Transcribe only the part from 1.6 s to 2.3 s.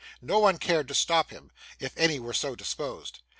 if any